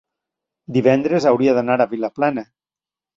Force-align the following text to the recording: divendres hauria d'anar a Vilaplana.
divendres 0.77 1.27
hauria 1.31 1.53
d'anar 1.57 1.75
a 1.85 1.87
Vilaplana. 1.91 2.45